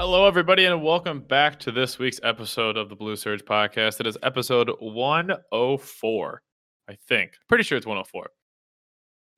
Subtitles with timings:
[0.00, 3.98] Hello, everybody, and welcome back to this week's episode of the Blue Surge podcast.
[3.98, 6.42] It is episode 104,
[6.88, 7.32] I think.
[7.48, 8.30] Pretty sure it's 104.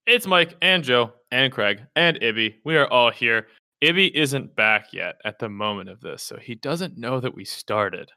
[0.06, 2.56] It's Mike and Joe and Craig and Ibby.
[2.66, 3.46] We are all here.
[3.82, 7.46] Ibby isn't back yet at the moment of this, so he doesn't know that we
[7.46, 8.10] started.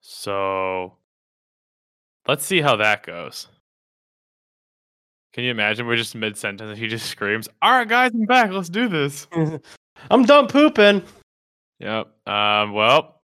[0.00, 0.96] So
[2.26, 3.48] let's see how that goes.
[5.34, 5.86] Can you imagine?
[5.86, 8.50] We're just mid sentence and he just screams, All right, guys, I'm back.
[8.50, 9.26] Let's do this.
[10.10, 11.02] I'm done pooping.
[11.80, 12.08] Yep.
[12.26, 13.22] Um, well,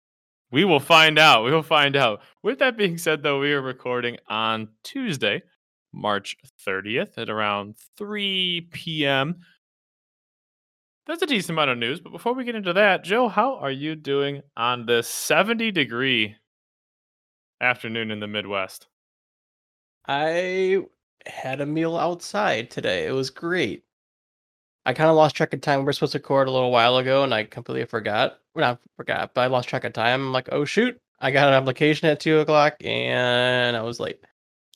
[0.52, 1.44] we will find out.
[1.44, 2.22] We will find out.
[2.44, 5.42] With that being said, though, we are recording on Tuesday,
[5.92, 9.42] March 30th at around 3 p.m.
[11.06, 12.00] That's a decent amount of news.
[12.00, 16.36] But before we get into that, Joe, how are you doing on this 70 degree
[17.60, 18.88] afternoon in the Midwest?
[20.06, 20.82] I
[21.26, 23.08] had a meal outside today.
[23.08, 23.84] It was great.
[24.86, 25.80] I kind of lost track of time.
[25.80, 28.40] We were supposed to record a little while ago, and I completely forgot.
[28.54, 30.22] Well, not forgot, but I lost track of time.
[30.22, 31.00] I'm like, oh shoot!
[31.20, 34.20] I got an application at two o'clock, and I was late.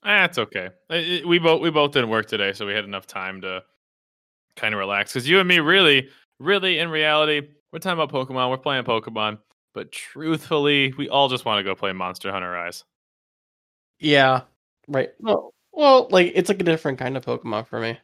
[0.04, 0.70] That's okay.
[0.90, 3.64] It- it- we both we both didn't work today, so we had enough time to
[4.56, 5.12] kind of relax.
[5.14, 7.42] Because you and me, really, really, in reality,
[7.72, 8.50] we're talking about Pokemon.
[8.50, 9.40] We're playing Pokemon,
[9.74, 12.84] but truthfully, we all just want to go play Monster Hunter Rise.
[14.00, 14.42] Yeah,
[14.88, 15.10] right.
[15.20, 18.00] Well, well, like it's like a different kind of Pokemon for me.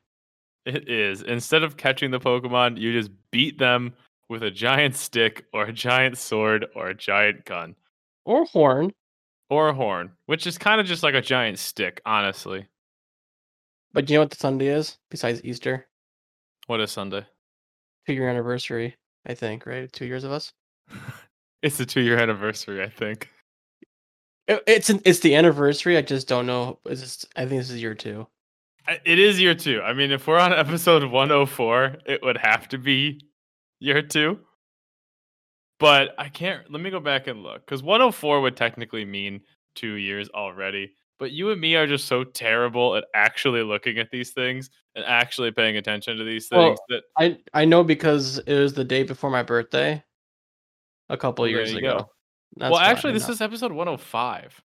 [0.65, 1.21] It is.
[1.21, 3.93] Instead of catching the Pokemon, you just beat them
[4.29, 7.75] with a giant stick or a giant sword or a giant gun
[8.25, 8.93] Or horn.
[9.49, 12.67] or a horn, which is kind of just like a giant stick, honestly.
[13.93, 15.87] But do you know what the Sunday is besides Easter?
[16.67, 17.25] What is Sunday?
[18.07, 18.95] Two year anniversary,
[19.25, 19.65] I think.
[19.65, 20.51] Right, two years of us.
[21.61, 23.29] It's the two year anniversary, I think.
[24.49, 25.95] It- It's an, it's the anniversary.
[25.95, 26.79] I just don't know.
[26.85, 28.27] Is this, I think this is year two.
[29.05, 29.81] It is year two.
[29.81, 33.21] I mean, if we're on episode 104, it would have to be
[33.79, 34.39] year two.
[35.79, 36.69] But I can't.
[36.71, 39.41] Let me go back and look because 104 would technically mean
[39.75, 40.93] two years already.
[41.19, 45.05] But you and me are just so terrible at actually looking at these things and
[45.05, 48.83] actually paying attention to these Well, things that I I know because it was the
[48.83, 50.03] day before my birthday,
[51.09, 52.09] a couple Well, years ago.
[52.57, 54.61] well, actually, this is episode 105.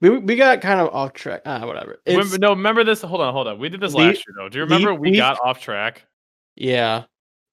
[0.00, 1.42] We we got kind of off track.
[1.46, 1.98] Ah, whatever.
[2.06, 3.02] Remember, no, remember this.
[3.02, 3.58] Hold on, hold on.
[3.58, 4.48] We did this last year, though.
[4.48, 6.04] Do you remember we got off track?
[6.56, 7.04] yeah,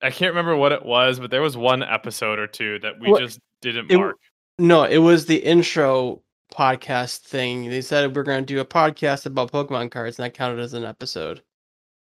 [0.01, 3.17] I can't remember what it was, but there was one episode or two that we
[3.19, 4.17] just didn't it- mark.
[4.59, 6.22] no, it was the intro
[6.53, 7.69] podcast thing.
[7.69, 10.85] They said we're gonna do a podcast about Pokemon cards, and that counted as an
[10.85, 11.41] episode.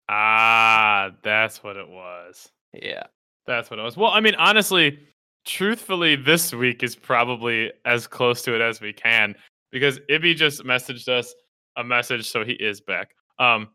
[0.08, 2.48] Ah, that's what it was.
[2.72, 3.04] Yeah,
[3.46, 3.96] That's what it was.
[3.96, 4.98] Well, I mean, honestly,
[5.46, 9.34] truthfully, this week is probably as close to it as we can
[9.72, 11.34] because Ibby just messaged us
[11.76, 13.10] a message, so he is back.
[13.38, 13.68] Um,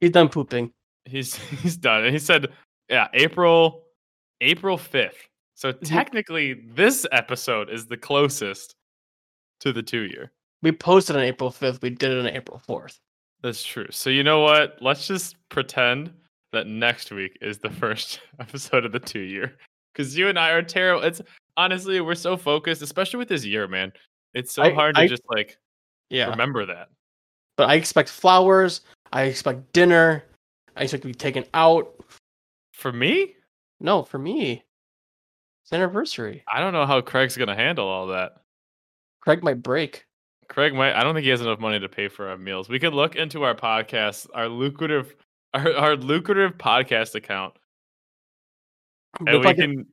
[0.00, 0.72] he's done pooping.
[1.04, 2.48] he's he's done, and he said,
[2.88, 3.84] "Yeah, April,
[4.40, 5.28] April fifth.
[5.54, 8.74] So technically, this episode is the closest
[9.60, 10.32] to the two year.
[10.62, 11.80] We posted on April fifth.
[11.82, 12.98] We did it on April fourth.
[13.42, 13.86] That's true.
[13.90, 14.76] So you know what?
[14.80, 16.12] Let's just pretend
[16.52, 19.56] that next week is the first episode of the two year.
[19.92, 21.04] Because you and I are terrible.
[21.04, 21.22] It's
[21.56, 23.92] honestly we're so focused, especially with this year, man.
[24.36, 25.58] It's so I- hard to I- just like
[26.10, 26.90] Yeah, remember that.
[27.56, 28.82] but I expect flowers.
[29.12, 30.24] I expect dinner.
[30.76, 31.92] I expect to be taken out.
[32.74, 33.34] For me,
[33.80, 34.62] No, for me,
[35.64, 36.44] it's anniversary.
[36.52, 38.42] I don't know how Craig's gonna handle all that.
[39.20, 40.06] Craig might break.
[40.48, 40.94] Craig might.
[40.94, 42.68] I don't think he has enough money to pay for our meals.
[42.68, 45.16] We could look into our podcast, our lucrative,
[45.54, 47.54] our, our lucrative podcast account,
[49.20, 49.86] and If we get can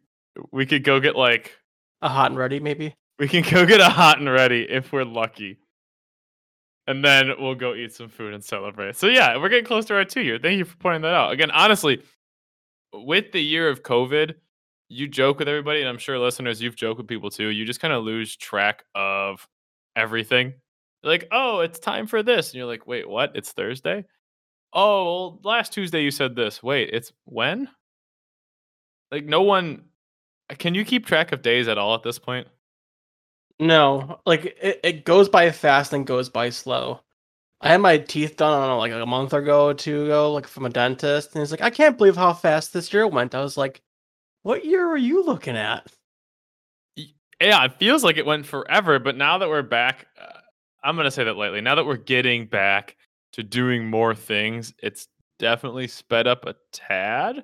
[0.52, 1.58] we could go get like
[2.02, 2.94] a hot and ready, maybe.
[3.20, 5.60] We can go get a hot and ready if we're lucky.
[6.88, 8.96] And then we'll go eat some food and celebrate.
[8.96, 10.38] So yeah, we're getting close to our two year.
[10.38, 11.32] Thank you for pointing that out.
[11.32, 12.02] Again, honestly,
[12.94, 14.36] with the year of COVID,
[14.90, 17.48] you joke with everybody, and I'm sure listeners, you've joked with people too.
[17.48, 19.48] You just kind of lose track of
[19.96, 20.54] everything.
[21.04, 22.50] Like, oh, it's time for this.
[22.50, 23.32] And you're like, wait, what?
[23.36, 24.06] It's Thursday?
[24.74, 26.62] Oh, well, last Tuesday you said this.
[26.62, 27.70] Wait, it's when?
[29.12, 29.86] Like, no one
[30.58, 32.48] can you keep track of days at all at this point?
[33.60, 37.02] No, like it, it goes by fast and goes by slow.
[37.62, 40.34] I had my teeth done, I don't know, like a month ago or two ago,
[40.34, 43.36] like from a dentist, and he's like, I can't believe how fast this year went.
[43.36, 43.82] I was like,
[44.42, 45.88] What year are you looking at?
[47.42, 50.40] yeah, it feels like it went forever, but now that we're back, uh,
[50.84, 51.62] I'm going to say that lightly.
[51.62, 52.96] Now that we're getting back
[53.34, 55.08] to doing more things, it's
[55.40, 57.44] definitely sped up a tad.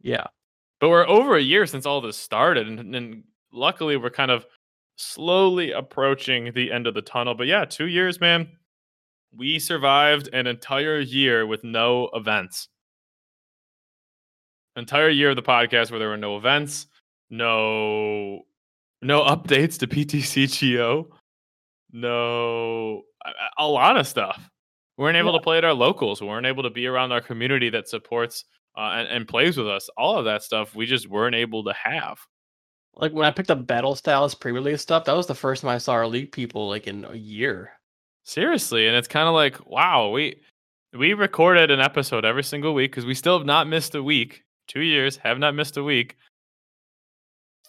[0.00, 0.24] Yeah.
[0.80, 4.46] But we're over a year since all this started, and, and luckily we're kind of
[4.96, 7.34] slowly approaching the end of the tunnel.
[7.34, 8.48] But yeah, two years, man.
[9.34, 12.68] We survived an entire year with no events.
[14.76, 16.86] entire year of the podcast where there were no events,
[17.30, 18.42] no
[19.02, 21.06] no updates to PTCGO,
[21.92, 23.02] no
[23.58, 24.48] a, lot of stuff.
[24.96, 25.38] We weren't able Yeah.
[25.38, 26.20] to play at our locals.
[26.20, 28.44] We weren't able to be around our community that supports
[28.76, 29.88] uh, and, and plays with us.
[29.96, 32.18] All of that stuff we just weren't able to have.
[32.94, 35.78] Like when I picked up Battle Styles pre-release stuff, that was the first time I
[35.78, 37.72] saw our league people like in a year.
[38.24, 40.40] Seriously, and it's kind of like, wow, we
[40.92, 44.44] we recorded an episode every single week because we still have not missed a week.
[44.68, 46.16] Two years, have not missed a week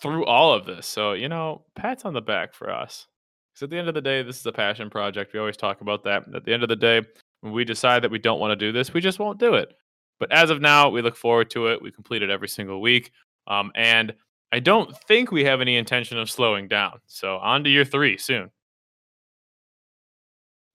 [0.02, 0.86] through all of this.
[0.86, 3.08] So you know, pats on the back for us.
[3.54, 5.34] Because at the end of the day, this is a passion project.
[5.34, 6.24] We always talk about that.
[6.36, 7.02] At the end of the day,
[7.42, 9.74] when we decide that we don't want to do this, we just won't do it.
[10.20, 11.81] But as of now, we look forward to it.
[11.81, 13.12] We complete it every single week,
[13.48, 14.14] um, and
[14.53, 17.00] I don't think we have any intention of slowing down.
[17.07, 18.51] So on to year three soon.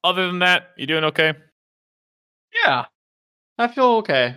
[0.02, 1.32] Other than that, you doing okay?
[2.64, 2.86] Yeah,
[3.56, 4.34] I feel okay.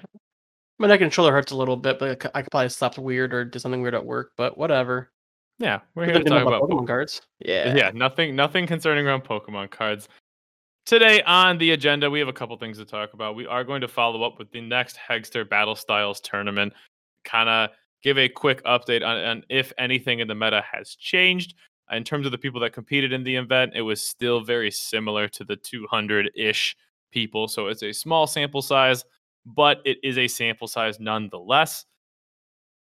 [0.78, 3.60] My neck controller hurts a little bit, but I could probably slept weird or did
[3.60, 4.34] something weird at work.
[4.38, 5.12] But whatever.
[5.58, 6.88] Yeah, we're here to talk about about Pokemon Pokemon.
[6.88, 7.22] cards.
[7.40, 7.74] Yeah.
[7.74, 10.08] Yeah, nothing, nothing concerning around Pokemon cards.
[10.86, 13.34] Today on the agenda, we have a couple things to talk about.
[13.34, 16.74] We are going to follow up with the next Hegster Battle Styles tournament,
[17.24, 17.72] kind of
[18.02, 21.56] give a quick update on, on if anything in the meta has changed.
[21.92, 24.72] Uh, in terms of the people that competed in the event, it was still very
[24.72, 26.76] similar to the 200 ish
[27.12, 27.48] people.
[27.48, 29.04] So it's a small sample size,
[29.46, 31.86] but it is a sample size nonetheless.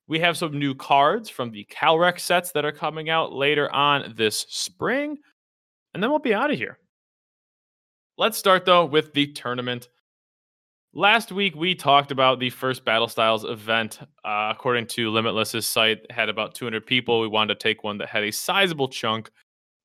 [0.07, 4.15] We have some new cards from the Calyrex sets that are coming out later on
[4.17, 5.19] this spring,
[5.93, 6.79] and then we'll be out of here.
[8.17, 9.89] Let's start though with the tournament.
[10.99, 14.01] Last week we talked about the first Battle Styles event.
[14.25, 17.21] Uh, according to Limitless's site, had about 200 people.
[17.21, 19.31] We wanted to take one that had a sizable chunk,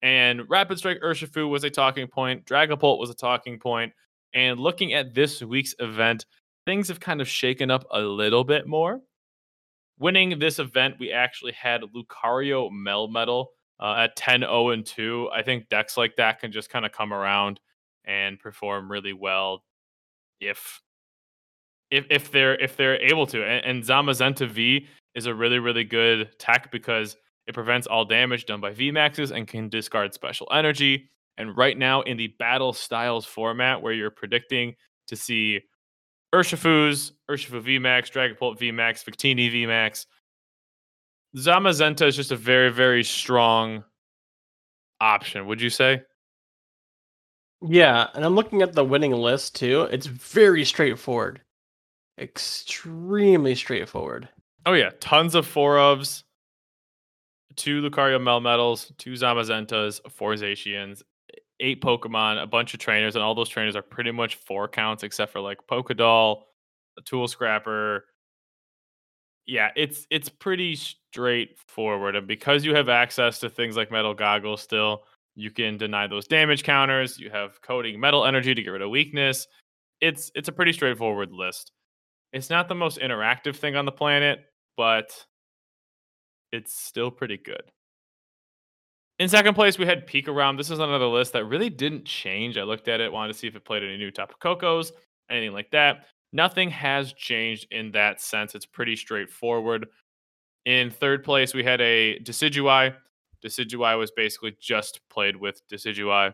[0.01, 2.47] and Rapid Strike Urshifu was a talking point.
[2.47, 3.93] Dragapult was a talking point.
[4.33, 6.25] and looking at this week's event,
[6.65, 8.99] things have kind of shaken up a little bit more.
[9.99, 13.45] Winning this event, we actually had Lucario Melmetal
[13.79, 15.29] uh, at 10 0 and 2.
[15.31, 17.59] I think decks like that can just kind of come around
[18.03, 19.63] and perform really well
[20.39, 20.81] if
[21.93, 23.43] if if they're if they're able to.
[23.43, 27.15] And, and Zamazenta V is a really really good tech because
[27.47, 31.09] it prevents all damage done by VMAXs and can discard special energy.
[31.37, 34.75] And right now in the battle styles format where you're predicting
[35.07, 35.61] to see
[36.33, 40.05] Urshifu's, Urshifu VMAX, Dragapult VMAX, Victini VMAX,
[41.35, 43.83] Zamazenta is just a very, very strong
[45.01, 46.01] option, would you say?
[47.61, 49.83] Yeah, and I'm looking at the winning list too.
[49.83, 51.41] It's very straightforward.
[52.19, 54.29] Extremely straightforward.
[54.65, 56.23] Oh yeah, tons of four ofs,
[57.55, 61.01] two Lucario Melmetals, two Zamazentas, four Zacians,
[61.59, 65.03] eight Pokemon, a bunch of trainers, and all those trainers are pretty much four counts
[65.03, 66.43] except for like Pokedoll,
[66.97, 68.05] a Tool Scrapper.
[69.45, 74.61] Yeah, it's it's pretty straightforward, and because you have access to things like Metal Goggles,
[74.61, 75.03] still
[75.35, 77.19] you can deny those damage counters.
[77.19, 79.47] You have Coating Metal Energy to get rid of weakness.
[79.99, 81.71] It's it's a pretty straightforward list.
[82.33, 84.43] It's not the most interactive thing on the planet,
[84.75, 85.25] but
[86.51, 87.61] it's still pretty good.
[89.19, 90.57] In second place, we had Peek Around.
[90.57, 92.57] This is another list that really didn't change.
[92.57, 94.91] I looked at it, wanted to see if it played any new Tapu Kokos,
[95.29, 96.07] anything like that.
[96.33, 98.55] Nothing has changed in that sense.
[98.55, 99.87] It's pretty straightforward.
[100.65, 102.95] In third place, we had a Decidueye.
[103.45, 106.33] Decidueye was basically just played with Decidueye.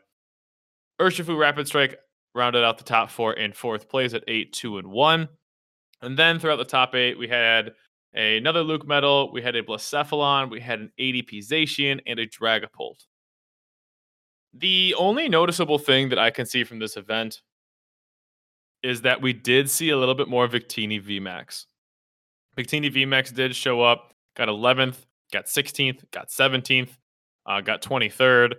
[1.01, 1.97] Urshifu Rapid Strike
[2.33, 5.27] rounded out the top four in fourth place at 8, 2, and 1.
[6.01, 7.73] And then throughout the top eight, we had
[8.13, 13.05] another Luke Metal, we had a Blacephalon, we had an ADP Zacian, and a Dragapult.
[14.53, 17.41] The only noticeable thing that I can see from this event
[18.81, 21.65] is that we did see a little bit more Victini VMAX.
[22.57, 26.89] Victini VMAX did show up, got 11th, got 16th, got 17th,
[27.45, 28.55] uh, got 23rd.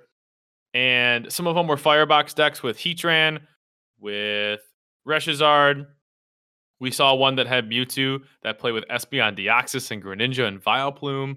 [0.74, 3.40] And some of them were Firebox decks with Heatran,
[3.98, 4.60] with
[5.06, 5.86] Reshizard,
[6.80, 11.36] we saw one that had Mewtwo that played with Espeon, Deoxys, and Greninja and Vileplume.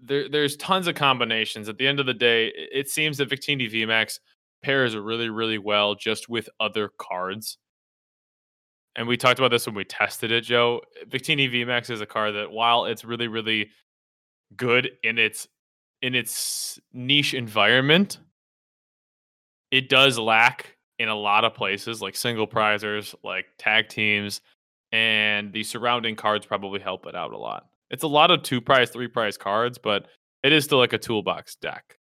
[0.00, 1.68] There, there's tons of combinations.
[1.68, 4.18] At the end of the day, it, seems that Victini VMAX
[4.62, 7.58] pairs really, really well just with other cards.
[8.96, 10.80] And we talked about this when we tested it, Joe.
[11.08, 13.70] Victini VMAX is a card that, while it's really, really
[14.56, 15.46] good in its
[16.00, 18.18] in its niche environment,
[19.70, 24.40] it does lack in a lot of places, like single prizers, like tag teams,
[24.92, 27.66] and the surrounding cards probably help it out a lot.
[27.90, 30.06] It's a lot of two prize, three prize cards, but
[30.42, 31.98] it is still like a toolbox deck.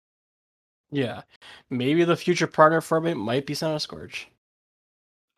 [0.90, 1.22] Yeah,
[1.70, 4.26] maybe the future partner for it might be Centiskorch.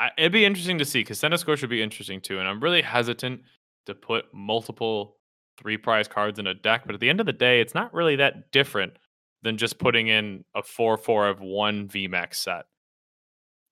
[0.00, 2.82] I, it'd be interesting to see because Centiskorch would be interesting too, and I'm really
[2.82, 3.42] hesitant
[3.86, 5.16] to put multiple
[5.58, 7.94] three prize cards in a deck, but at the end of the day, it's not
[7.94, 8.94] really that different
[9.42, 12.64] than just putting in a 4 4 of one VMAX set.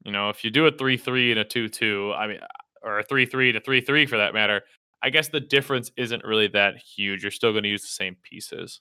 [0.04, 2.38] You know, if you do a 3 3 and a 2 2, I mean,
[2.82, 4.62] or a 3 3 to 3 3 for that matter,
[5.02, 7.22] I guess the difference isn't really that huge.
[7.22, 8.80] You're still going to use the same pieces.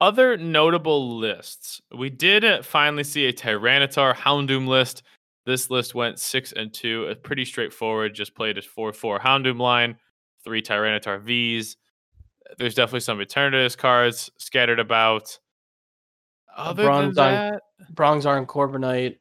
[0.00, 1.80] Other notable lists.
[1.96, 5.02] We did uh, finally see a Tyranitar Houndoom list.
[5.44, 7.06] This list went six and two.
[7.08, 8.14] It's pretty straightforward.
[8.14, 9.96] Just played a four four Houndoom line,
[10.44, 11.76] three Tyranitar Vs.
[12.58, 15.36] There's definitely some Eternatus cards scattered about.
[16.58, 17.62] Other than Bronzong- that,
[17.94, 19.16] Bronzor and Corviknight.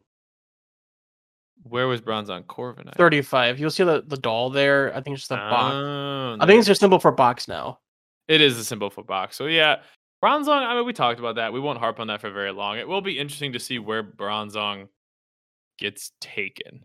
[1.64, 2.96] where was Bronzong Corviknight?
[2.96, 3.60] 35.
[3.60, 4.96] You'll see the, the doll there.
[4.96, 5.74] I think it's just a box.
[5.76, 7.80] Oh, I think it's just symbol for box now.
[8.28, 9.36] It is a symbol for box.
[9.38, 9.78] So yeah,
[10.24, 10.66] Bronzong.
[10.66, 11.54] I mean, we talked about that.
[11.54, 12.78] We won't harp on that for very long.
[12.78, 14.88] It will be interesting to see where Bronzong
[15.78, 16.84] gets taken.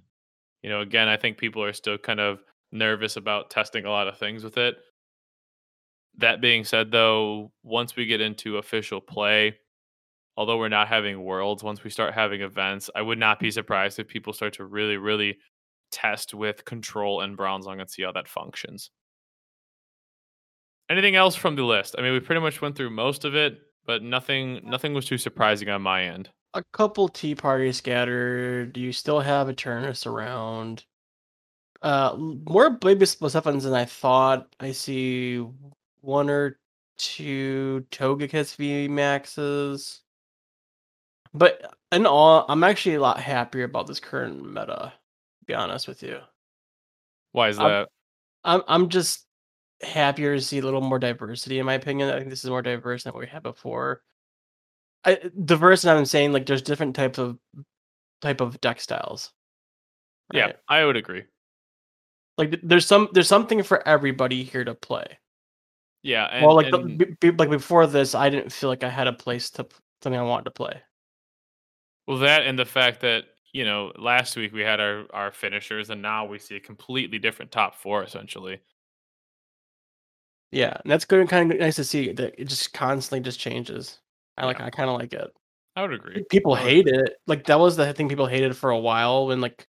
[0.63, 2.41] You know, again, I think people are still kind of
[2.71, 4.77] nervous about testing a lot of things with it.
[6.19, 9.57] That being said, though, once we get into official play,
[10.37, 13.99] although we're not having worlds, once we start having events, I would not be surprised
[13.99, 15.39] if people start to really, really
[15.91, 18.91] test with control and Bronzong and see how that functions.
[20.91, 21.95] Anything else from the list?
[21.99, 25.19] I mean, we pretty much went through most of it, but nothing nothing was too
[25.19, 26.31] surprising on my end.
[26.55, 28.77] A couple tea parties scattered.
[28.77, 30.85] You still have Eternus around.
[31.81, 34.55] Uh, more baby Spliffins than I thought.
[34.61, 35.45] I see
[36.01, 36.59] one or
[36.99, 40.02] two Togekiss V Maxes.
[41.35, 44.93] But in all, I'm actually a lot happier about this current meta.
[45.41, 46.19] To be honest with you.
[47.33, 47.89] Why is that?
[48.45, 49.27] I'm I'm just
[49.83, 52.11] happier to see a little more diversity in my opinion.
[52.11, 54.03] I think this is more diverse than what we had before.
[55.05, 57.39] I diverse and I'm saying like there's different types of
[58.21, 59.33] type of deck styles.
[60.33, 60.53] Yeah.
[60.69, 61.25] I would agree.
[62.39, 65.19] Like there's some there's something for everybody here to play.
[66.03, 69.07] Yeah, and, well, like and- be- like before this, I didn't feel like I had
[69.07, 69.67] a place to
[70.03, 70.83] something I wanted to play.
[72.07, 75.91] Well, that and the fact that you know last week we had our our finishers,
[75.91, 78.61] and now we see a completely different top four essentially.
[80.51, 83.41] Yeah, and that's good and kind of nice to see that it just constantly just
[83.41, 83.99] changes.
[84.37, 84.67] I like Yeah.
[84.67, 85.31] I kind of like it.
[85.77, 86.23] I would agree.
[86.31, 87.15] People would hate it.
[87.27, 89.67] Like that was the thing people hated for a while when like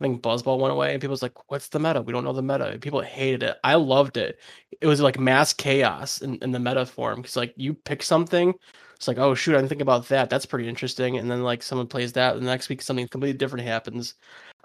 [0.00, 2.02] I think Buzzwole went away and people was like, "What's the meta?
[2.02, 3.58] We don't know the meta." And people hated it.
[3.64, 4.40] I loved it.
[4.80, 8.54] It was like mass chaos in, in the meta form because like you pick something,
[8.98, 10.28] it's like, "Oh shoot, I didn't think about that.
[10.28, 13.38] That's pretty interesting." And then like someone plays that, and the next week something completely
[13.38, 14.14] different happens.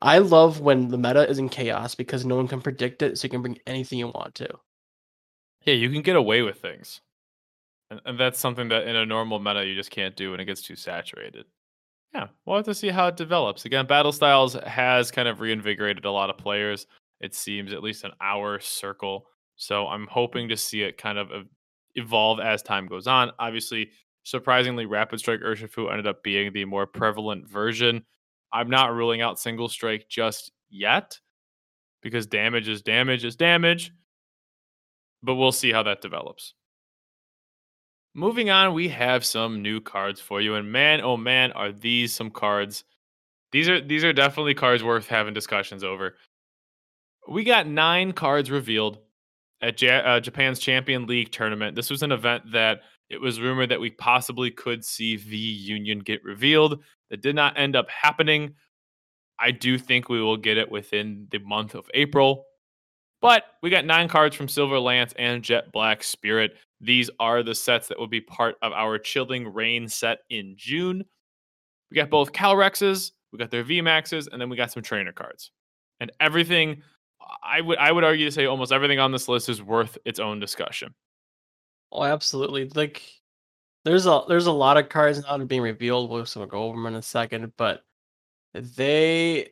[0.01, 3.25] I love when the meta is in chaos because no one can predict it, so
[3.25, 4.49] you can bring anything you want to.
[5.65, 7.01] Yeah, you can get away with things.
[7.91, 10.45] And, and that's something that in a normal meta you just can't do when it
[10.45, 11.45] gets too saturated.
[12.13, 13.65] Yeah, we'll have to see how it develops.
[13.65, 16.85] Again, Battle Styles has kind of reinvigorated a lot of players,
[17.21, 19.27] it seems, at least an hour circle.
[19.55, 21.29] So I'm hoping to see it kind of
[21.95, 23.31] evolve as time goes on.
[23.39, 23.91] Obviously,
[24.23, 28.03] surprisingly, Rapid Strike Urshifu ended up being the more prevalent version.
[28.51, 31.19] I'm not ruling out Single Strike just yet
[32.01, 33.91] because damage is damage is damage
[35.23, 36.53] but we'll see how that develops.
[38.13, 42.13] Moving on, we have some new cards for you, and man, oh man, are these
[42.13, 42.83] some cards?
[43.51, 46.15] These are these are definitely cards worth having discussions over.
[47.27, 48.99] We got nine cards revealed
[49.61, 51.75] at Ja- uh, Japan's Champion League tournament.
[51.75, 55.99] This was an event that it was rumored that we possibly could see V Union
[55.99, 56.81] get revealed.
[57.09, 58.55] That did not end up happening.
[59.39, 62.45] I do think we will get it within the month of April.
[63.21, 66.57] But we got nine cards from Silver Lance and Jet Black Spirit.
[66.81, 71.05] These are the sets that will be part of our Chilling Reign set in June.
[71.89, 75.51] We got both Calyrexes, we got their VMAXs, and then we got some trainer cards.
[75.99, 76.81] And everything,
[77.41, 80.19] I would I would argue to say almost everything on this list is worth its
[80.19, 80.93] own discussion.
[81.93, 82.67] Oh, absolutely.
[82.69, 83.03] Like
[83.85, 86.09] there's a there's a lot of cards are being revealed.
[86.09, 87.83] We'll so we'll go over them in a second, but
[88.53, 89.51] they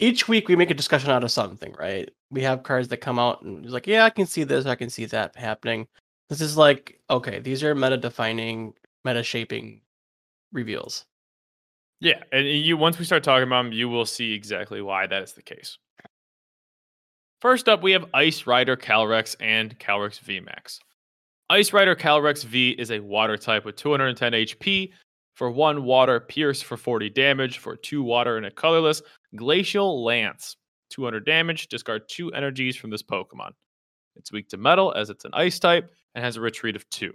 [0.00, 2.10] each week we make a discussion out of something, right?
[2.30, 4.74] We have cards that come out and it's like, yeah, I can see this, I
[4.74, 5.86] can see that happening.
[6.28, 8.74] This is like, okay, these are meta defining,
[9.04, 9.82] meta shaping
[10.52, 11.06] reveals.
[12.00, 15.22] Yeah, and you once we start talking about them, you will see exactly why that
[15.22, 15.78] is the case.
[17.42, 20.78] First up, we have Ice Rider Calyrex and Calyrex VMAX.
[21.50, 24.92] Ice Rider Calyrex V is a water type with 210 HP
[25.34, 29.02] for one water, Pierce for 40 damage for two water and a colorless,
[29.34, 30.54] Glacial Lance,
[30.90, 33.50] 200 damage, discard two energies from this Pokemon.
[34.14, 37.12] It's weak to metal as it's an ice type and has a retreat of two.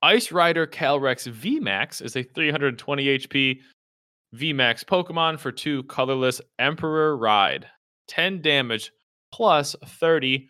[0.00, 3.58] Ice Rider Calyrex VMAX is a 320 HP
[4.34, 7.66] VMAX Pokemon for two colorless Emperor Ride.
[8.10, 8.92] 10 damage
[9.32, 10.48] plus 30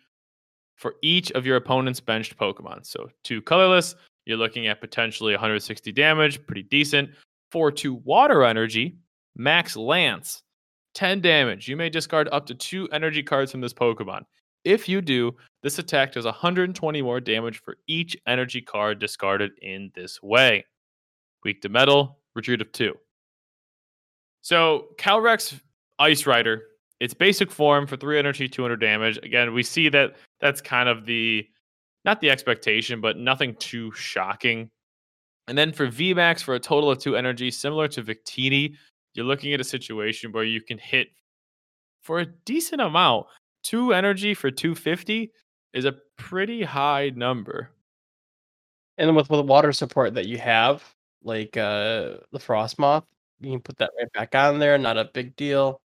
[0.75, 2.85] for each of your opponent's benched Pokemon.
[2.85, 7.11] So two colorless, you're looking at potentially 160 damage, pretty decent.
[7.51, 8.97] For two water energy,
[9.35, 10.41] max Lance,
[10.95, 11.67] 10 damage.
[11.67, 14.23] You may discard up to two energy cards from this Pokemon.
[14.63, 19.91] If you do, this attack does 120 more damage for each energy card discarded in
[19.93, 20.65] this way.
[21.43, 22.95] Weak to metal, retreat of two.
[24.41, 25.59] So Calyrex
[25.99, 26.63] Ice Rider,
[27.01, 29.17] its basic form for three energy, 200 damage.
[29.23, 31.45] Again, we see that that's kind of the
[32.05, 34.69] not the expectation, but nothing too shocking.
[35.47, 38.75] And then for VMAX for a total of two energy, similar to Victini,
[39.15, 41.07] you're looking at a situation where you can hit
[42.03, 43.25] for a decent amount.
[43.63, 45.31] Two energy for 250
[45.73, 47.71] is a pretty high number.
[48.99, 50.83] And then with, with the water support that you have,
[51.23, 53.05] like uh the Frosmoth,
[53.39, 55.80] you can put that right back on there, not a big deal.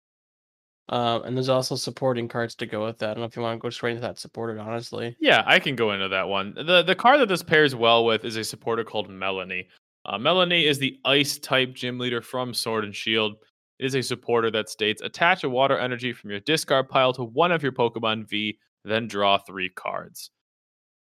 [0.89, 3.10] Um, and there's also supporting cards to go with that.
[3.10, 5.15] I don't know if you want to go straight into that supported, honestly.
[5.20, 6.54] Yeah, I can go into that one.
[6.56, 9.68] The the card that this pairs well with is a supporter called Melony.
[10.06, 13.38] Uh, Melony is the ice type gym leader from Sword and Shield.
[13.80, 17.24] It is a supporter that states attach a water energy from your discard pile to
[17.24, 20.30] one of your Pokemon V, then draw three cards.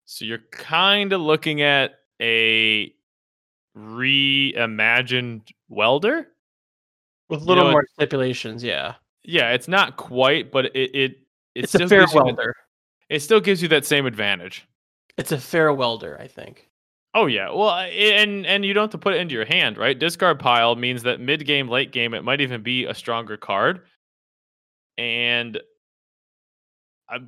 [0.06, 2.94] So you're kind of looking at a
[3.78, 6.28] reimagined welder
[7.30, 8.96] With a You little know, more stipulations, yeah.
[9.30, 11.18] Yeah it's not quite but it it it
[11.56, 12.54] It's still a fair gives you
[13.10, 14.68] it still gives you that same advantage.
[15.18, 16.70] It's a fair welder, I think.
[17.14, 17.50] oh yeah.
[17.52, 19.98] Well and and you don't have to put it into your hand right?
[19.98, 23.82] Discard pile means that mid game late game it might even be a stronger card.
[24.98, 25.60] And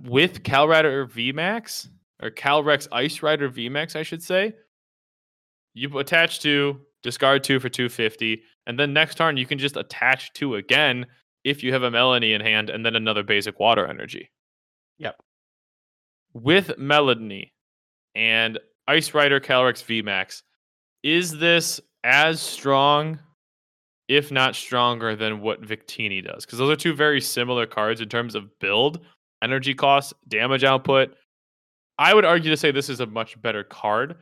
[0.05, 1.87] with calrider vmax
[2.21, 4.53] or calyrex ice rider vmax i should say
[5.73, 10.31] you attach two discard two for 250 and then next turn you can just attach
[10.33, 11.05] two again
[11.43, 14.29] if you have a melony in hand and then another basic water energy.
[14.97, 15.15] Yep.
[16.33, 17.51] with melony
[18.15, 20.43] and ice rider calyrex vmax
[21.03, 23.19] is this as strong
[24.07, 26.45] if not stronger than what victini does?
[26.45, 28.99] Because those are two very similar cards in terms of build
[29.41, 31.15] energy cost damage output.
[31.97, 34.17] I would argue to say this is a much better card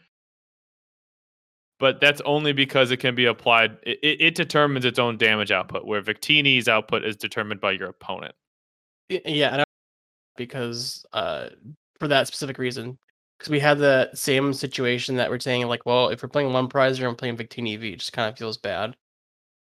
[1.80, 3.78] but that's only because it can be applied.
[3.84, 8.36] It, it, determines its own damage output, where Victini's output is determined by your opponent.
[9.10, 9.66] Yeah, and I,
[10.36, 11.50] because uh,
[12.00, 12.98] for that specific reason,
[13.38, 16.68] because we had the same situation that we're saying, like, well, if we're playing one
[16.68, 18.96] prizer and playing Victini V, it just kind of feels bad.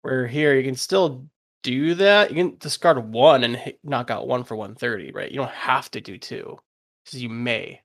[0.03, 1.29] Where here you can still
[1.63, 2.31] do that.
[2.31, 5.31] You can discard one and hit, knock out one for 130, right?
[5.31, 6.59] You don't have to do two,
[7.05, 7.81] because you may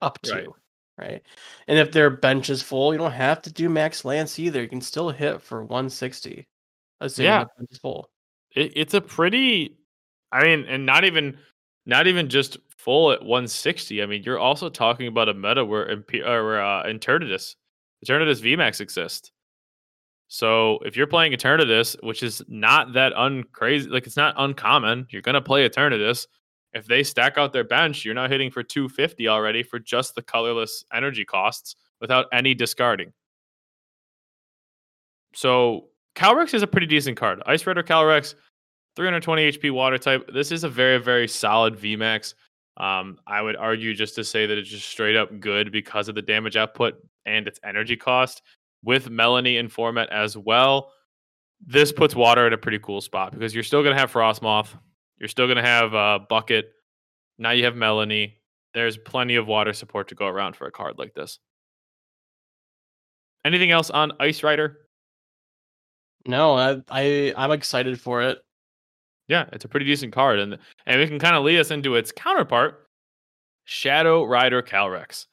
[0.00, 0.46] up to, Right.
[1.00, 1.22] Right?
[1.68, 4.62] And if their bench is full, you don't have to do max lance either.
[4.62, 6.46] You can still hit for 160.
[7.00, 7.44] Assuming Yeah.
[7.70, 8.10] is full.
[8.54, 9.76] It, it's a pretty,
[10.32, 11.38] I mean, and not even,
[11.86, 14.02] not even just full at 160.
[14.02, 17.56] I mean, you're also talking about a meta where or uh, Eternatus,
[18.04, 19.32] Eternatus VMAX exist.
[20.28, 25.22] So if you're playing Eternatus, which is not that uncrazy, like it's not uncommon, you're
[25.22, 26.26] gonna play Eternatus.
[26.72, 30.22] If they stack out their bench, you're not hitting for 250 already for just the
[30.22, 33.12] colorless energy costs without any discarding.
[35.34, 37.42] So Calyrex is a pretty decent card.
[37.46, 38.34] Ice Rider Calyrex,
[38.96, 40.30] 320 HP water type.
[40.32, 42.34] This is a very, very solid VMAX.
[42.76, 46.14] Um, I would argue just to say that it's just straight up good because of
[46.14, 46.94] the damage output
[47.26, 48.42] and its energy cost.
[48.82, 50.92] With Melony in format as well,
[51.64, 54.68] this puts water in a pretty cool spot because you're still going to have Frosmoth.
[55.20, 56.72] You're still going to have uh, Bucket.
[57.38, 58.32] Now you have Melony.
[58.74, 61.38] There's plenty of water support to go around for a card like this.
[63.44, 64.78] Anything else on Ice Rider?
[66.26, 68.38] No, I, I I'm excited for it.
[69.28, 71.94] Yeah, it's a pretty decent card, and and we can kind of lead us into
[71.94, 72.86] its counterpart,
[73.64, 75.26] Shadow Rider Calyrex.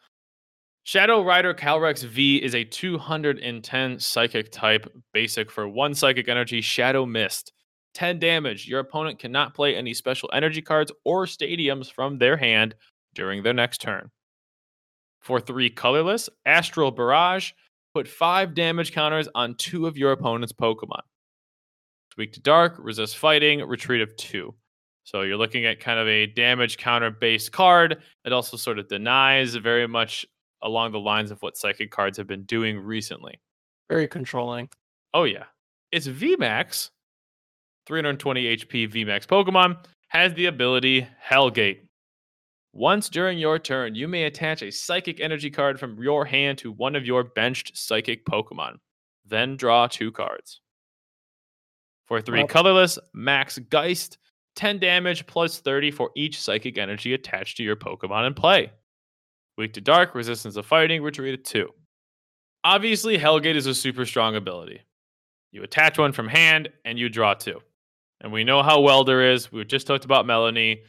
[0.83, 7.05] Shadow Rider Calyrex V is a 210 psychic type, basic for one psychic energy, Shadow
[7.05, 7.51] Mist.
[7.93, 8.67] 10 damage.
[8.67, 12.75] Your opponent cannot play any special energy cards or stadiums from their hand
[13.13, 14.11] during their next turn.
[15.21, 17.51] For three colorless, Astral Barrage,
[17.93, 21.01] put five damage counters on two of your opponent's Pokemon.
[22.17, 24.55] Weak to dark, resist fighting, retreat of two.
[25.03, 28.03] So you're looking at kind of a damage counter based card.
[28.25, 30.25] It also sort of denies very much
[30.61, 33.39] along the lines of what psychic cards have been doing recently.
[33.89, 34.69] Very controlling.
[35.13, 35.45] Oh yeah.
[35.91, 36.89] Its VMAX,
[37.87, 39.77] 320 HP VMAX Pokemon,
[40.09, 41.79] has the ability Hellgate.
[42.73, 46.71] Once during your turn, you may attach a psychic energy card from your hand to
[46.73, 48.75] one of your benched psychic Pokemon.
[49.25, 50.61] Then draw two cards.
[52.05, 54.17] For three colorless, Max Geist,
[54.57, 58.71] 10 damage plus 30 for each psychic energy attached to your Pokemon in play.
[59.57, 61.69] Weak to Dark, Resistance to Fighting, retreat to 2.
[62.63, 64.81] Obviously, Hellgate is a super strong ability.
[65.51, 67.61] You attach one from hand and you draw two.
[68.21, 69.51] And we know how Welder is.
[69.51, 70.79] We just talked about Melony.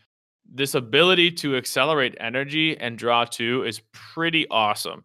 [0.51, 5.05] This ability to accelerate energy and draw two is pretty awesome.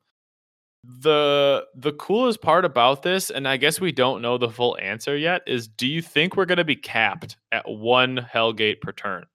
[1.01, 5.15] The the coolest part about this, and I guess we don't know the full answer
[5.17, 9.25] yet, is do you think we're gonna be capped at one Hellgate per turn?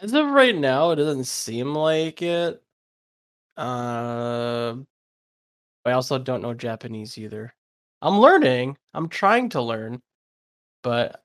[0.00, 2.62] As of right now, it doesn't seem like it.
[3.56, 4.74] Uh,
[5.84, 7.54] I also don't know Japanese either.
[8.02, 8.76] I'm learning.
[8.94, 10.00] I'm trying to learn,
[10.82, 11.22] but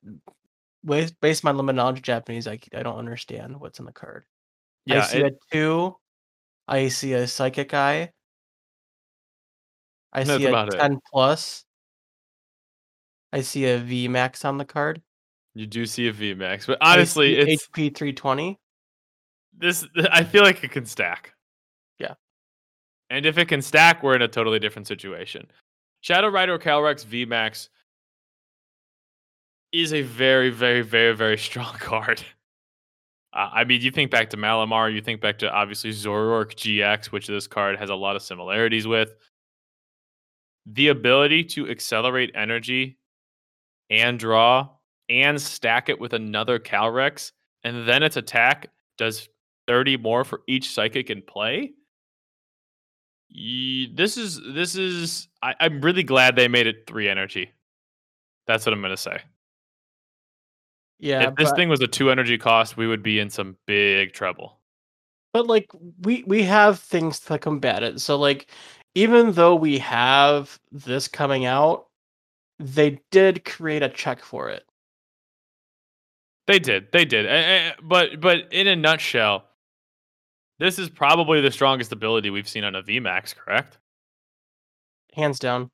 [0.86, 4.26] based on my limited knowledge of Japanese, I I don't understand what's in the card.
[4.90, 5.96] I see it, a two.
[6.68, 8.12] I see a psychic eye.
[10.14, 10.80] I That's see a about it.
[10.80, 11.66] ten plus.
[13.34, 15.02] I see a V max on the card.
[15.56, 18.60] you do see a VMAX, but I honestly, it's HP three twenty.
[19.58, 19.86] this.
[20.12, 21.34] I feel like it can stack.
[22.00, 22.14] Yeah.
[23.10, 25.48] And if it can stack, we're in a totally different situation.
[26.02, 27.70] Shadow Rider Calyrex VMAX
[29.82, 32.24] is a very, very, very, very strong card.
[33.34, 37.08] Uh, I mean, you think back to Malamar, you think back to obviously Zoroark GX,
[37.08, 39.16] which this card has a lot of similarities with.
[40.66, 42.98] The ability to accelerate energy
[43.90, 44.70] and draw
[45.10, 47.34] and stack it with another Calyrex,
[47.64, 49.28] and then its attack does
[49.68, 51.74] 30 more for each psychic in play.
[53.30, 57.52] This is this is I, I'm really glad they made it three energy.
[58.48, 59.20] That's what I'm gonna say.
[61.00, 63.58] Yeah, if this but, thing was a two energy cost, we would be in some
[63.68, 64.60] big trouble.
[65.34, 65.70] but like
[66.02, 68.00] we we have things to combat it.
[68.00, 68.48] So like
[68.96, 71.88] even though we have this coming out,
[72.60, 74.64] they did create a check for it.
[76.48, 77.26] They did, they did.
[77.26, 79.46] Eh, eh, But but in a nutshell,
[80.60, 83.36] this is probably the strongest ability we've seen on a VMAX.
[83.36, 83.78] Correct?
[85.14, 85.70] Hands down.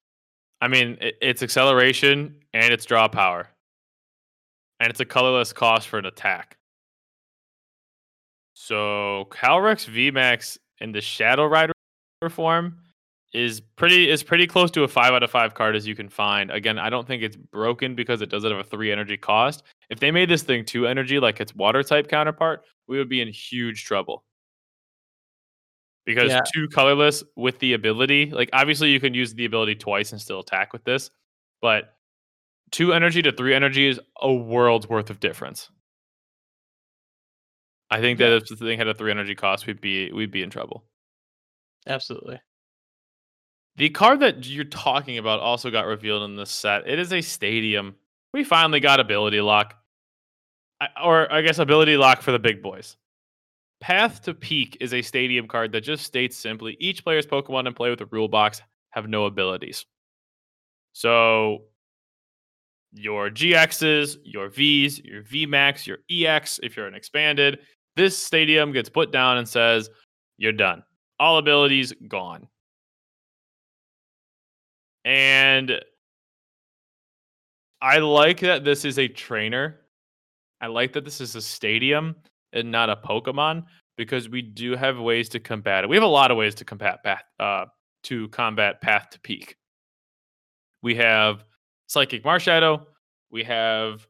[0.62, 3.50] I mean, i- it's acceleration and it's draw power,
[4.82, 6.58] and it's a colorless cost for an attack.
[8.54, 11.74] So Calyrex VMAX in the Shadow Rider
[12.30, 12.78] form
[13.34, 16.10] is pretty is pretty close to a five out of five card as you can
[16.10, 16.50] find.
[16.52, 19.64] Again, I don't think it's broken because it doesn't have a three energy cost.
[19.90, 23.22] If they made this thing two energy like its water type counterpart, we would be
[23.22, 24.24] in huge trouble.
[26.06, 26.42] Because Yeah.
[26.54, 30.40] two colorless with the ability, like obviously you can use the ability twice and still
[30.40, 31.12] attack with this,
[31.62, 31.96] but
[32.72, 35.70] two energy to three energy is a world's worth of difference.
[37.90, 40.44] I think that if the thing had a three energy cost, we'd be we'd be
[40.44, 40.86] in trouble.
[41.88, 42.40] Absolutely.
[43.76, 46.88] The card that you're talking about also got revealed in this set.
[46.88, 47.96] It is a stadium.
[48.34, 49.76] We finally got ability lock,
[50.80, 52.96] I, or I guess ability lock for the big boys.
[53.82, 57.74] Path to Peak is a stadium card that just states simply each player's Pokemon in
[57.74, 59.86] play with the rule box have no abilities.
[60.94, 61.64] So
[62.94, 67.60] your GXs, your Vs, your VMAX, your EX, if you're an expanded,
[67.96, 69.90] this stadium gets put down and says,
[70.38, 70.84] you're done.
[71.20, 72.48] All abilities gone.
[75.06, 75.80] And
[77.82, 79.82] I like that this is a trainer.
[80.60, 82.16] I like that this is a stadium
[82.54, 83.66] and not a Pokemon
[83.98, 85.90] because we do have ways to combat it.
[85.90, 87.66] We have a lot of ways to combat path, uh,
[88.04, 89.56] to combat Path to Peak.
[90.82, 91.44] We have
[91.92, 92.86] Psychic Marshadow.
[93.32, 94.08] We have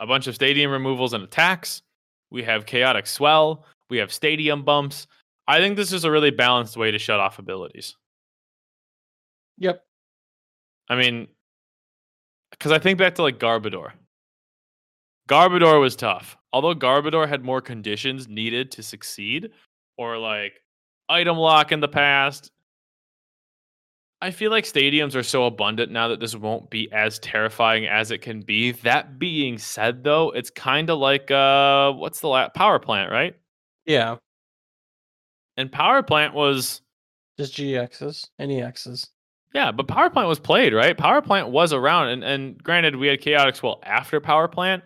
[0.00, 1.82] a bunch of stadium removals and attacks.
[2.30, 3.64] We have Chaotic Swell.
[3.90, 5.06] We have stadium bumps.
[5.46, 7.94] I think this is a really balanced way to shut off abilities.
[9.58, 9.84] Yep.
[10.88, 11.28] I mean,
[12.50, 13.92] because I think back to like Garbodor.
[15.28, 16.36] Garbodor was tough.
[16.52, 19.50] Although Garbodor had more conditions needed to succeed,
[19.96, 20.60] or like
[21.08, 22.50] item lock in the past,
[24.22, 28.10] I feel like stadiums are so abundant now that this won't be as terrifying as
[28.10, 28.72] it can be.
[28.72, 33.34] That being said, though, it's kind of like uh, what's the la- power plant, right?
[33.86, 34.16] Yeah.
[35.56, 36.82] And power plant was
[37.38, 39.08] Just GXs and EXs.
[39.52, 40.96] Yeah, but Power Plant was played, right?
[40.96, 44.84] Power Plant was around, and, and granted, we had Chaotic Swell after Power Plant.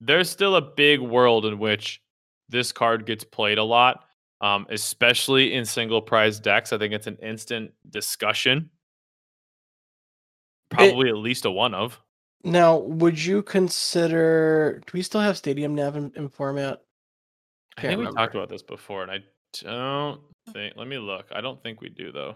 [0.00, 2.02] There's still a big world in which
[2.48, 4.04] this card gets played a lot,
[4.42, 6.72] um, especially in single prize decks.
[6.72, 8.68] I think it's an instant discussion.
[10.68, 12.00] Probably at least a one of.
[12.44, 14.82] Now, would you consider?
[14.86, 16.82] Do we still have Stadium Nav in, in format?
[17.78, 19.18] I think we talked about this before, and I
[19.62, 20.20] don't
[20.52, 20.74] think.
[20.76, 21.26] Let me look.
[21.32, 22.34] I don't think we do though.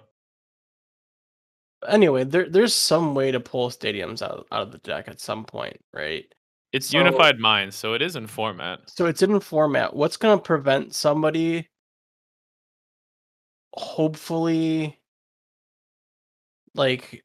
[1.88, 5.44] Anyway, there there's some way to pull stadiums out out of the deck at some
[5.44, 6.24] point, right?
[6.72, 8.80] It's So- Unified Minds, so it is in format.
[8.86, 9.94] So it's in format.
[9.96, 11.68] What's going to prevent somebody,
[13.76, 14.98] hopefully,
[16.74, 17.24] like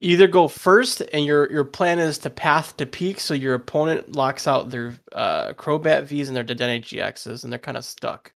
[0.00, 4.14] either go first and your your plan is to path to peak, so your opponent
[4.16, 8.32] locks out their uh, Crobat V's and their Dedenne GXs, and they're kind of stuck,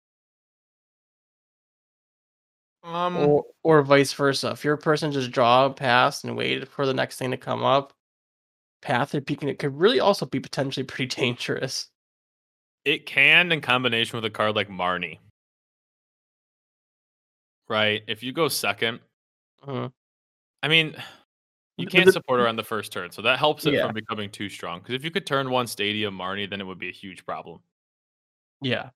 [2.84, 4.52] Um, or or vice versa.
[4.52, 7.94] If your person just draw past and wait for the next thing to come up,
[8.82, 11.90] path to peak, and it could really also be potentially pretty dangerous.
[12.86, 15.20] it can in combination with a card like Marnie.
[17.70, 18.04] Right?
[18.08, 19.00] If you go second,
[19.64, 19.92] Mhm.
[20.64, 20.96] I mean,
[21.78, 23.86] you can't support her on the first turn, so that helps it Yeah.
[23.86, 24.80] from becoming too strong.
[24.80, 27.62] Because if you could turn one Stadium Marnie, then it would be a huge problem.
[28.62, 28.92] Yeah.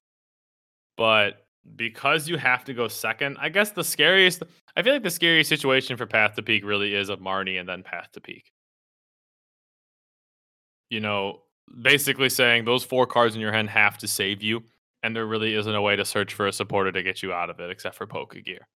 [0.97, 4.43] But because you have to go second, I guess the scariest,
[4.75, 7.67] I feel like the scariest situation for Path to Peak really is of Marnie and
[7.69, 8.51] then Path to Peak.
[10.89, 11.43] You know,
[11.81, 14.63] basically saying those four cards in your hand have to save you,
[15.03, 17.49] and there really isn't a way to search for a supporter to get you out
[17.49, 18.67] of it except for Poke Gear.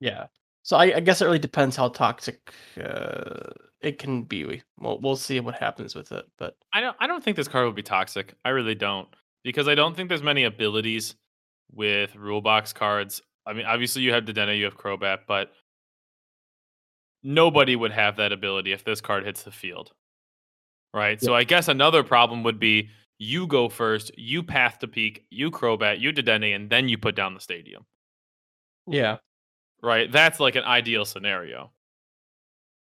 [0.00, 0.26] Yeah.
[0.62, 2.52] So I, I guess it really depends how toxic
[2.82, 4.44] uh, it can be.
[4.44, 7.48] We we'll, we'll see what happens with it, but I don't I don't think this
[7.48, 8.34] card would be toxic.
[8.44, 9.08] I really don't.
[9.42, 11.14] Because I don't think there's many abilities
[11.72, 13.22] with rule box cards.
[13.46, 15.52] I mean, obviously you have Dedenne, you have Crobat, but
[17.22, 19.92] nobody would have that ability if this card hits the field.
[20.92, 21.20] Right?
[21.22, 25.50] So I guess another problem would be you go first, you path to peak, you
[25.52, 27.86] Crobat, you Dedenne, and then you put down the stadium.
[28.86, 29.18] yeah.
[29.82, 30.10] Right?
[30.10, 31.72] That's like an ideal scenario.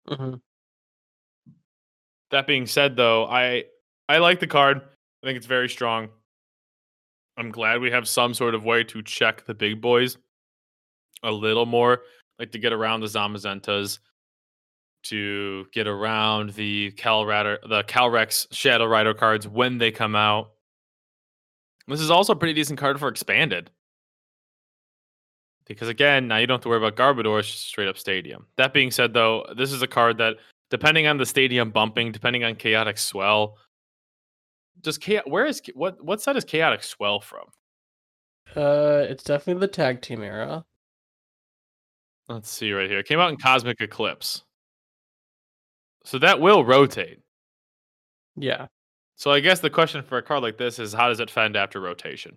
[0.08, 0.34] hmm
[2.30, 3.64] That being said, though, I
[4.08, 4.78] I like the card.
[5.22, 6.08] I think it's very strong.
[7.36, 10.18] I'm glad we have some sort of way to check the big boys
[11.22, 12.02] a little more,
[12.38, 13.98] like to get around the Zamazentas,
[15.04, 20.52] to get around the Cal Rider, the Calyrex Shadow Rider cards when they come out.
[21.88, 23.70] This is also a pretty decent card for expanded.
[25.66, 28.46] Because again, now you don't have to worry about Garbodor, it's just straight up stadium.
[28.56, 30.36] That being said, though, this is a card that
[30.70, 33.58] depending on the stadium bumping, depending on chaotic swell.
[34.80, 37.44] Does chaos where is what what set is chaotic swell from?
[38.56, 40.64] Uh, it's definitely the tag team era.
[42.28, 42.98] Let's see right here.
[42.98, 44.44] It came out in Cosmic Eclipse.
[46.04, 47.18] So that will rotate.
[48.36, 48.66] Yeah.
[49.16, 51.56] So I guess the question for a card like this is how does it fend
[51.56, 52.36] after rotation?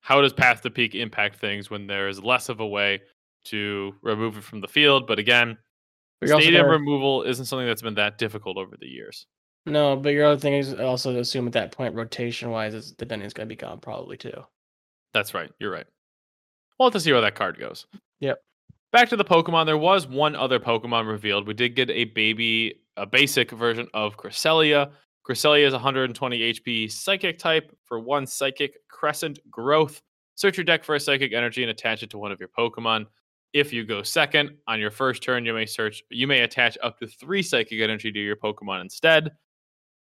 [0.00, 3.00] How does Path to Peak impact things when there is less of a way
[3.46, 5.06] to remove it from the field?
[5.06, 5.56] But again,
[6.20, 9.26] But stadium gonna- removal isn't something that's been that difficult over the years.
[9.64, 12.94] no, but your other thing is also to assume at that point, rotation wise, is
[12.96, 14.44] the Denny's gonna be gone probably too.
[15.14, 15.50] That's right.
[15.60, 15.86] You're right.
[16.78, 17.86] We'll have to see where that card goes.
[18.20, 18.42] Yep.
[18.92, 19.64] Back to the Pokemon.
[19.64, 21.46] There was one other Pokemon revealed.
[21.46, 24.90] We did get a baby, a basic version of Cresselia.
[25.26, 30.02] Cresselia is 120 HP Psychic type for one Psychic Crescent growth.
[30.34, 33.06] Search your deck for a Psychic Energy and attach it to one of your Pokemon.
[33.54, 36.02] If you go second on your first turn, you may search.
[36.10, 39.30] You may attach up to three Psychic Energy to your Pokemon instead.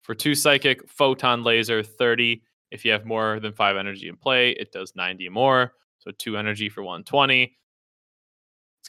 [0.02, 2.42] For two Psychic, Photon Laser 30.
[2.72, 5.74] If you have more than five energy in play, it does 90 more.
[6.00, 7.56] So two energy for 120.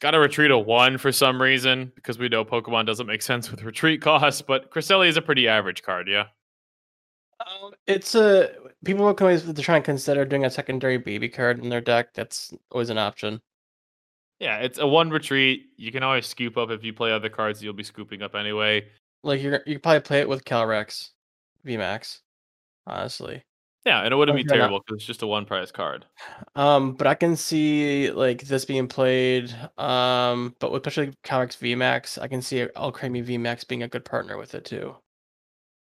[0.05, 3.51] Got a retreat of one for some reason because we know Pokemon doesn't make sense
[3.51, 6.27] with retreat costs, but Cresselia is a pretty average card, yeah.
[7.40, 8.51] Um, it's a
[8.85, 12.12] people can always trying to consider doing a secondary baby card in their deck.
[12.12, 13.40] That's always an option.
[14.40, 15.71] Yeah, it's a one retreat.
[15.79, 18.87] You can always scoop up if you play other cards you'll be scooping up anyway.
[19.23, 21.12] Like you're you probably play it with Calyrex,
[21.67, 22.19] VMAX,
[22.87, 23.43] honestly.
[23.85, 26.07] Yeah, and it wouldn't be terrible because it's just a one price card.
[26.57, 29.55] Um, but I can see like this being played.
[29.77, 34.38] Um, but with especially Calyrex VMAX, I can see Alcremie VMAX being a good partner
[34.38, 34.97] with it too.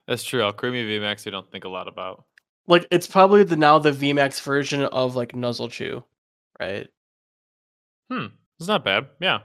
[0.06, 0.42] That's true.
[0.42, 2.24] Alcremie VMAX, I don't think a lot about.
[2.66, 6.04] Like it's probably the now the VMAX version of like Nuzzle Chew,
[6.60, 6.88] right?
[8.10, 8.26] Hmm,
[8.58, 9.06] it's not bad.
[9.18, 9.40] Yeah.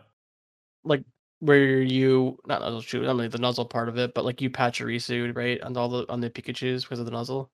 [0.84, 1.04] Like
[1.40, 4.50] where you not Nuzzle Chew, not really the Nuzzle part of it, but like you
[4.50, 7.50] Pachirisu, right, on all the on the Pikachu's because of the Nuzzle.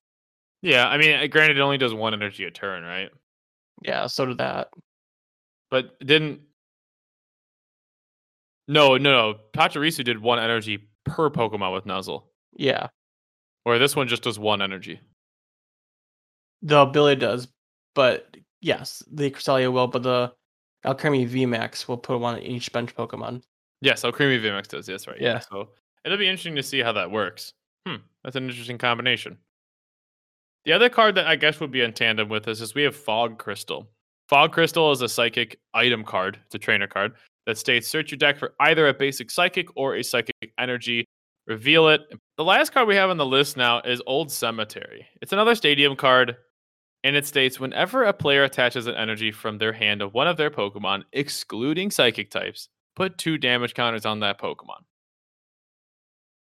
[0.66, 3.12] Yeah, I mean, uh, granted, it only does one energy a turn, right?
[3.84, 4.70] Yeah, so did that.
[5.70, 6.42] But didn't.
[8.68, 9.40] No, no, no.
[9.56, 12.88] Pachirisu did one energy per Pokemon with Nuzzle, Yeah,
[13.64, 15.00] Or this one just does one energy.
[16.64, 17.48] the ability does,
[17.94, 20.34] but yes, the Cresselia will, but the
[20.84, 23.44] Alcremie VMAX will put one on each bench Pokemon.
[23.82, 24.90] Yes, Alcremie VMAX does.
[24.90, 25.22] Yes, right.
[25.22, 25.40] Yeah.
[25.40, 25.70] So
[26.04, 27.54] it'll be interesting to see how that works.
[27.88, 29.38] Hmm, that's an interesting combination.
[30.66, 32.96] The other card that I guess would be in tandem with this is we have
[32.96, 33.88] Fog Crystal.
[34.28, 36.40] Fog Crystal is a psychic item card.
[36.46, 37.14] It's a trainer card
[37.46, 41.06] that states search your deck for either a basic psychic or a psychic energy.
[41.48, 42.02] reveal it.
[42.38, 45.06] The last card we have on the list now is Old Cemetery.
[45.22, 46.36] It's another stadium card,
[47.04, 50.38] and it states whenever a player attaches an energy from their hand to one of
[50.38, 54.82] their Pokemon, excluding psychic types, put two damage counters on that Pokemon.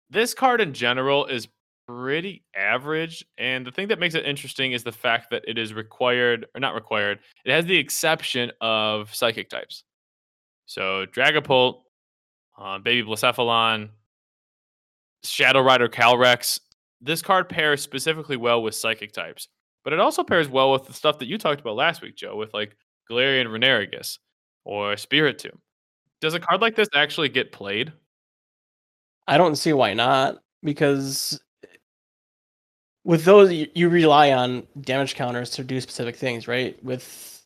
[0.09, 1.47] This card in general is
[1.89, 3.25] pretty average.
[3.37, 6.59] And the thing that makes it interesting is the fact that it is required, or
[6.59, 9.83] not required, it has the exception of psychic types.
[10.65, 11.81] So Dragapult,
[12.59, 13.89] uh, Baby Blacephalon,
[15.23, 16.59] Shadow Rider Calyrex.
[17.01, 19.47] This card pairs specifically well with psychic types,
[19.83, 22.35] but it also pairs well with the stuff that you talked about last week, Joe,
[22.35, 22.75] with like
[23.09, 24.19] Galarian Runerigus
[24.63, 25.57] or Spirit Spiritomb.
[26.21, 27.93] Does a card like this actually get played?
[29.27, 31.39] I don't see why not because
[33.09, 36.81] with those you, you rely on damage counters to do specific things, right?
[36.83, 37.43] With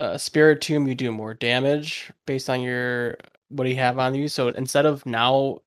[0.00, 3.16] uh, Spiritomb, you do more damage based on your
[3.48, 4.26] what do you have on you.
[4.26, 5.58] So instead of now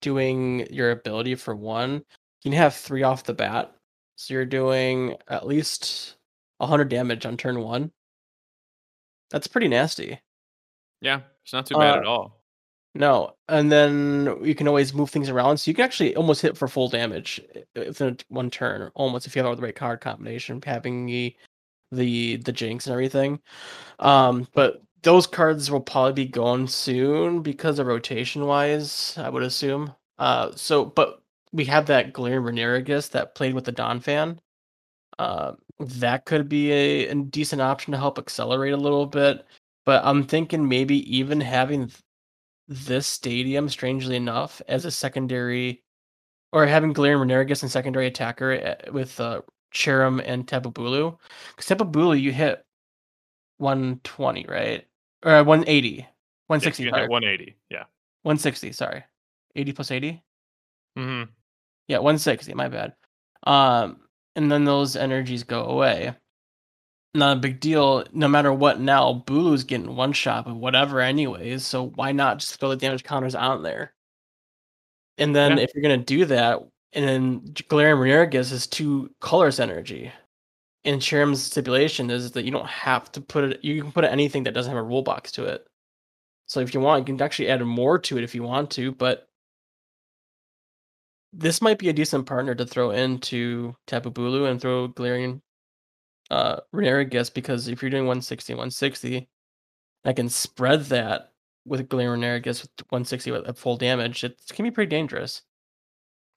[0.00, 3.72] doing your ability for one, you can have three off the bat.
[4.16, 6.16] So you're doing at least
[6.58, 7.92] 100 damage on turn one.
[9.30, 10.18] That's pretty nasty.
[11.00, 12.41] Yeah, it's not too bad Uh, at all.
[12.94, 16.58] No, and then you can always move things around, so you can actually almost hit
[16.58, 17.40] for full damage
[17.74, 21.34] within one turn, almost if you have the right card combination, having the
[21.90, 23.40] the the jinx and everything.
[23.98, 29.42] Um, but those cards will probably be gone soon because of rotation wise, I would
[29.42, 29.94] assume.
[30.18, 34.38] Uh, so but we have that Galarian Runerigus that played with the Donphan.
[35.18, 39.46] Uh, that could be a, a decent option to help accelerate a little bit.
[39.84, 41.90] But I'm thinking maybe even having
[42.68, 45.82] this stadium, strangely enough, as a secondary,
[46.52, 51.18] or having Galarian Runerigus and secondary attacker eh, with uh, Cherrim and Tapu Bulu.
[51.50, 52.64] Because Tapu Bulu, you hit
[53.58, 54.86] 120, right?
[55.24, 55.88] Or 180.
[55.88, 56.04] Yeah,
[56.46, 57.56] 160, you hit 180.
[57.70, 57.84] Yeah.
[58.22, 59.04] 160, sorry.
[59.54, 60.22] 80 plus 80?
[60.98, 61.30] Mm-hmm.
[61.88, 62.94] Yeah, 160, my bad.
[63.44, 64.00] Um,
[64.36, 66.14] and then those energies go away.
[67.14, 68.04] Not a big deal.
[68.12, 72.58] No matter what now, Bulu's getting one shot of whatever anyways, so why not just
[72.58, 73.94] throw the damage counters on there?
[75.18, 75.64] And then Yeah.
[75.64, 76.60] if you're gonna do that,
[76.92, 80.12] and then Galarian Runerigus is two colors energy.
[80.84, 84.44] And Cherrim's stipulation is that you don't have to put it you can put anything
[84.44, 85.66] that doesn't have a rule box to it.
[86.46, 88.92] So if you want, you can actually add more to it if you want to,
[88.92, 89.28] but
[91.32, 95.40] this might be a decent partner to throw into Tapu Bulu and throw Galarian
[96.30, 99.28] uh Runerigus because if you're doing 160 160,
[100.04, 101.32] I can spread that
[101.64, 104.24] with Galarian Runerigus with 160 with at full damage.
[104.24, 105.42] It can be pretty dangerous.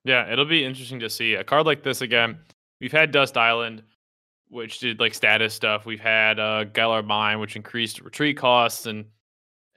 [0.04, 2.38] Yeah, it'll be interesting to see a card like this again.
[2.80, 3.84] We've had Dust Island,
[4.50, 5.86] which did like status stuff.
[5.86, 9.06] We've had uh, Galar Mine, which increased retreat costs, and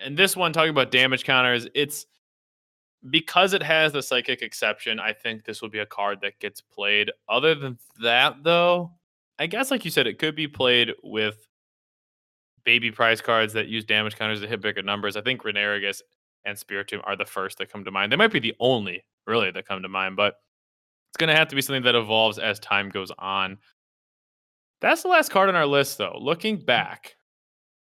[0.00, 1.66] and this one talking about damage counters.
[1.74, 2.06] It's
[3.08, 5.00] because it has the psychic exception.
[5.00, 7.10] I think this will be a card that gets played.
[7.28, 8.92] Other than that, though,
[9.38, 11.48] I guess like you said, it could be played with
[12.64, 15.16] baby prize cards that use damage counters to hit bigger numbers.
[15.16, 16.02] I think Runerigus
[16.44, 18.10] and Spiritomb are the first that come to mind.
[18.10, 20.34] They might be the only really that come to mind, but
[21.10, 23.58] it's going to have to be something that evolves as time goes on.
[24.80, 26.18] That's the last card on our list, though.
[26.20, 27.16] Looking back,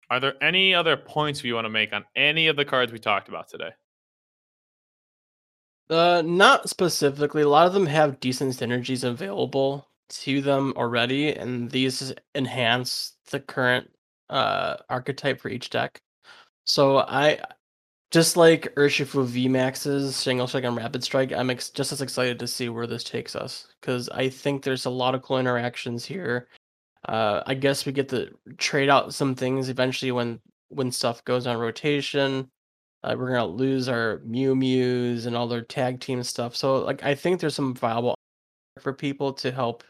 [0.09, 2.99] are there any other points we want to make on any of the cards we
[2.99, 3.71] talked about today?
[5.89, 7.41] Uh, not specifically.
[7.41, 13.39] A lot of them have decent synergies available to them already, and these enhance the
[13.39, 13.89] current
[14.29, 16.01] uh archetype for each deck.
[16.65, 17.39] So I
[18.13, 22.47] just like Urshifu VMAX's Single Strike and Rapid Strike, I'm ex- just as excited to
[22.47, 26.47] see where this takes us because I think there's a lot of cool interactions here.
[27.07, 31.47] Uh, I guess we get to trade out some things eventually when when stuff goes
[31.47, 32.49] on rotation.
[33.03, 36.55] Uh, we're gonna lose our Mew Mews and all their tag team stuff.
[36.55, 38.15] So like I think there's some viable
[38.79, 39.83] for people to help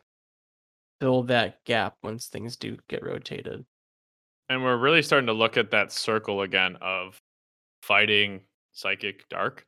[1.03, 3.65] fill that gap once things do get rotated.
[4.47, 7.21] And we're really starting to look at that circle again of
[7.81, 8.39] fighting
[8.71, 9.65] Psychic Dark.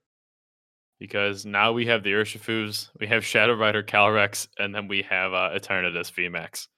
[0.97, 5.33] Because now we have the Urshifus, we have Shadow Rider Calyrex, and then we have
[5.33, 6.69] uh, Eternatus VMAX.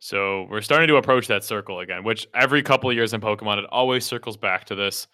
[0.00, 3.58] So we're starting to approach that circle again, which every couple of years in Pokemon,
[3.58, 5.06] it always circles back to this.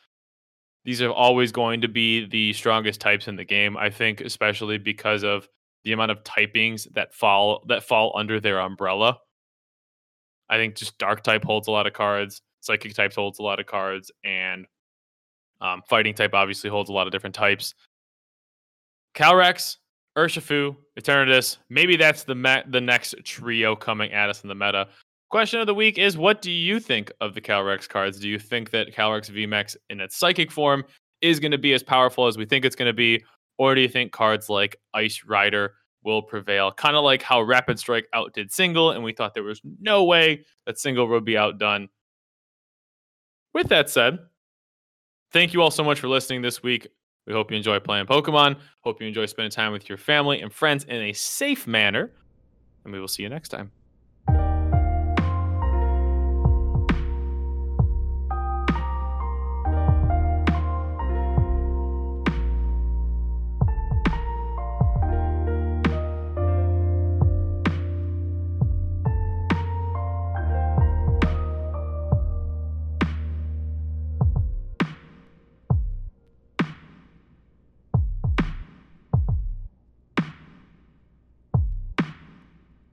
[0.87, 4.79] These are always going to be the strongest types in the game, I think, especially
[4.79, 5.47] because of
[5.89, 9.17] the amount of typings that fall that fall under their umbrella.
[10.51, 13.59] I think just dark type holds a lot of cards, psychic types holds a lot
[13.59, 14.67] of cards, and
[15.63, 17.75] um, fighting type obviously holds a lot of different types.
[19.15, 19.77] Calyrex,
[20.17, 21.57] Urshifu, Eternatus.
[21.71, 24.89] Maybe that's the me- the next trio coming at us in the meta.
[25.31, 28.21] Question of the week is: What do you think of the Calyrex cards?
[28.21, 30.85] Do you think that Calyrex VMAX in its psychic form
[31.23, 33.25] is going to be as powerful as we think it's going to be?
[33.59, 36.73] Or do you think cards like Ice Rider will prevail?
[36.73, 40.45] Kind of like how Rapid Strike outdid Single, and we thought there was no way
[40.65, 41.89] that Single would be outdone.
[43.53, 44.19] With that said,
[45.33, 46.87] thank you all so much for listening this week.
[47.27, 48.59] We hope you enjoy playing Pokemon.
[48.81, 52.11] Hope you enjoy spending time with your family and friends in a safe manner.
[52.85, 53.71] And we will see you next time.